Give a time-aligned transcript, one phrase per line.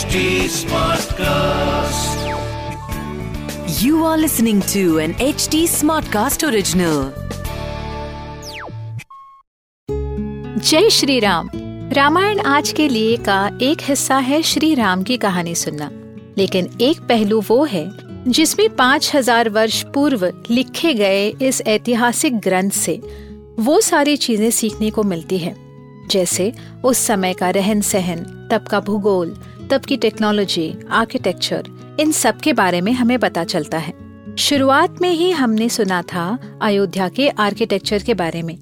[0.00, 2.20] HD Smartcast.
[3.78, 7.00] You are listening to an HD Smartcast original.
[10.60, 11.50] जय श्री राम
[11.92, 15.90] रामायण आज के लिए का एक हिस्सा है श्री राम की कहानी सुनना
[16.38, 17.86] लेकिन एक पहलू वो है
[18.28, 23.00] जिसमें पाँच हज़ार वर्ष पूर्व लिखे गए इस ऐतिहासिक ग्रंथ से
[23.60, 25.56] वो सारी चीज़ें सीखने को मिलती है
[26.10, 26.52] जैसे
[26.84, 29.36] उस समय का रहन सहन तब का भूगोल
[29.70, 33.92] तब की टेक्नोलॉजी आर्किटेक्चर इन सब के बारे में हमें पता चलता है।
[34.38, 38.56] शुरुआत में ही हमने सुना था अयोध्या के आर्किटेक्चर के बारे में,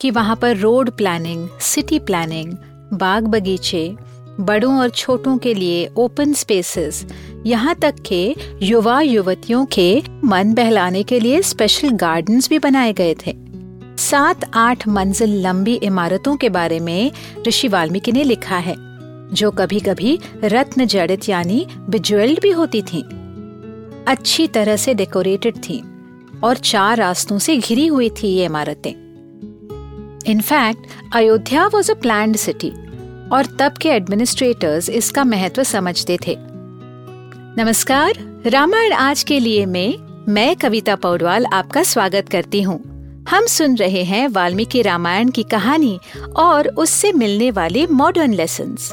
[0.00, 2.52] कि वहाँ पर रोड प्लानिंग सिटी प्लानिंग
[2.92, 3.96] बाग बगीचे,
[4.40, 7.04] बड़ों और छोटों के लिए ओपन स्पेसेस
[7.46, 13.14] यहाँ तक के युवा युवतियों के मन बहलाने के लिए स्पेशल गार्डन्स भी बनाए गए
[13.26, 13.36] थे।
[13.98, 17.10] सात आठ मंजिल लंबी इमारतों के बारे में
[17.48, 18.85] ऋषि वाल्मीकि ने लिखा है।
[19.32, 23.02] जो कभी कभी रत्न जड़ित यानी बिजुअल्ड भी होती थीं।
[24.08, 25.82] अच्छी तरह से डेकोरेटेड थीं
[26.40, 28.92] और चार रास्तों से घिरी हुई थी ये इमारतें।
[30.26, 32.70] In fact Ayodhya was a planned city
[33.32, 36.36] और तब के एडमिनिस्ट्रेटर्स इसका महत्व समझते थे।
[37.58, 42.78] नमस्कार, रामायण आज के लिए में मैं कविता पौडवाल आपका स्वागत करती हूँ।
[43.30, 45.98] हम सुन रहे हैं वाल्मीकि रामायण की कहानी
[46.36, 48.92] और उससे मिलने वाले मॉडर्न लेसन्स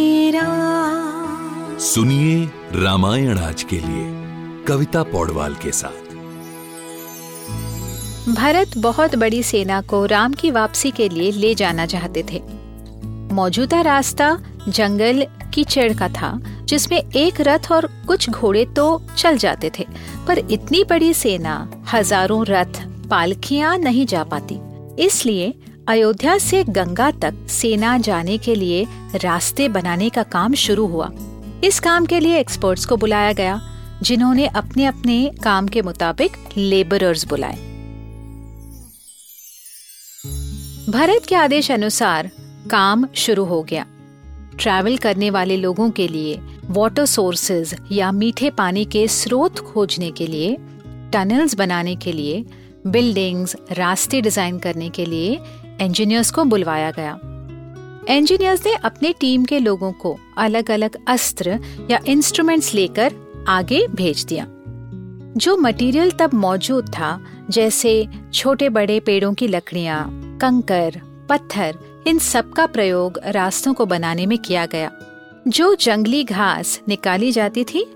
[1.91, 4.03] सुनिए रामायण आज के लिए,
[4.65, 6.11] कविता पौडवाल के साथ।
[8.29, 12.41] भरत बहुत बड़ी सेना को राम की वापसी के लिए ले जाना चाहते थे।
[13.33, 14.29] मौजूदा रास्ता,
[14.67, 18.85] जंगल कीचड़ का था, जिसमें एक रथ और कुछ घोड़े तो
[19.17, 19.85] चल जाते थे,
[20.27, 21.55] पर इतनी बड़ी सेना,
[21.93, 24.59] हज़ारों रथ पालकियाँ नहीं जा पाती।
[25.03, 25.53] इसलिए
[25.89, 31.11] अयोध्या से गंगा तक सेना जाने के लिए रास्ते बनाने का काम शुरू हुआ।
[31.63, 33.61] इस काम के लिए एक्सपर्ट्स को बुलाया गया,
[34.01, 37.55] जिन्होंने अपने अपने काम के मुताबिक लेबरर्स बुलाए।
[40.91, 42.31] भरत के आदेश अनुसार
[42.71, 43.85] काम शुरू हो गया।
[44.59, 46.39] ट्रैवल करने वाले लोगों के लिए
[46.69, 50.57] वाटर सोर्सेज या मीठे पानी के स्रोत खोजने के लिए
[51.13, 52.45] टनल्स बनाने के लिए
[52.87, 55.39] बिल्डिंग्स रास्ते डिज़ाइन करने के लिए
[55.81, 57.19] इंजीनियर्स को बुलवाया गया।
[58.15, 61.59] इंजीनियर्स ने अपने टीम के लोगों को अलग अलग अस्त्र
[61.91, 63.13] या इंस्ट्रूमेंट्स लेकर
[63.47, 64.47] आगे भेज दिया।
[65.37, 70.09] जो मटेरियल तब मौजूद था, जैसे छोटे बड़े पेड़ों की लकड़ियाँ,
[70.41, 71.77] कंकर, पत्थर,
[72.07, 74.91] इन सब का प्रयोग रास्तों को बनाने में किया गया।
[75.47, 77.93] जो जंगली घास निकाली जाती थी,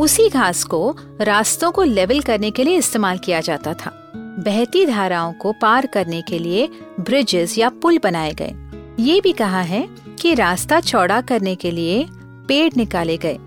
[0.00, 5.32] उसी घास को रास्तों को लेवल करने के लिए इस्तेमाल किया जाता था। बहती धाराओं
[5.32, 6.68] को पार करने के लिए
[7.00, 8.63] ब्रिजेस या पुल बनाए गए।
[9.00, 9.88] ये भी कहा है
[10.20, 12.06] कि रास्ता चौड़ा करने के लिए
[12.48, 13.38] पेड़ निकाले गए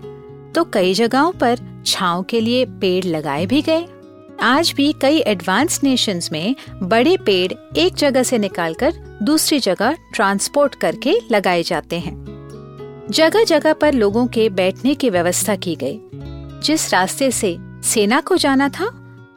[0.54, 3.86] तो कई जगहों पर छाव के लिए पेड़ लगाए भी गए।
[4.42, 10.74] आज भी कई एडवांस नेशंस में बड़े पेड़ एक जगह से निकालकर दूसरी जगह ट्रांसपोर्ट
[10.74, 12.16] करके लगाए जाते हैं।
[13.10, 16.00] जगह जगह पर लोगों के बैठने की व्यवस्था की गई।
[16.62, 18.90] जिस रास्ते से सेना को जाना था,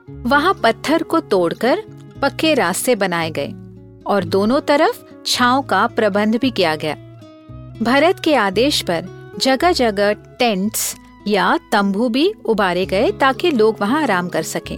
[0.10, 1.84] वहाँ पत्थर को तोड़कर
[2.22, 3.54] पक्के रास्ते बनाए गए।
[4.12, 6.96] और दोनों तरफ़ छाव का प्रबंध भी किया गया
[7.82, 9.06] भरत के आदेश पर
[9.40, 10.96] जगह जगह टेंट्स
[11.28, 14.78] या तंबू भी उबारे गए ताकि लोग वहाँ आराम कर सकें।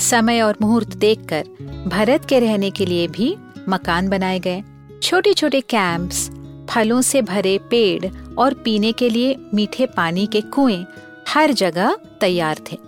[0.00, 1.48] समय और मुहूर्त देखकर
[1.88, 3.36] भरत के रहने के लिए भी
[3.68, 4.62] मकान बनाए गए
[5.02, 6.28] छोटे छोटे कैंप्स
[6.70, 10.84] फलों से भरे पेड़ और पीने के लिए मीठे पानी के कुएँ
[11.28, 12.78] हर जगह तैयार थे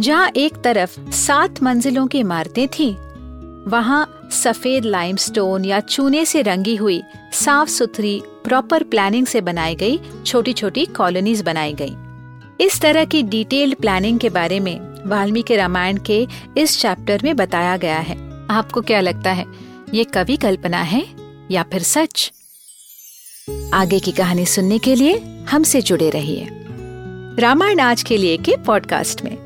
[0.00, 2.94] जहाँ एक तरफ़ सात मंजिलों की इमारतें थीं,
[3.68, 7.02] वहाँ सफ़ेद लाइमस्टोन या चूने से रंगी हुई
[7.32, 11.96] साफ़ सुथरी प्रॉपर प्लानिंग से बनाई गई छोटी छोटी कॉलोनीज बनाई गई।
[12.64, 16.26] इस तरह की डिटेल्ड प्लानिंग के बारे में वाल्मीकि रामायण के
[16.58, 18.16] इस चैप्टर में बताया गया है।
[18.50, 19.44] आपको क्या लगता है,
[19.94, 21.06] ये कवि कल्पना है
[21.50, 22.32] या फिर सच?
[23.74, 26.48] आगे की कहानी सुनने के लिए हमसे जुड़े रहिए।
[27.38, 29.45] रामायण आज के लिए के पॉडकास्ट में।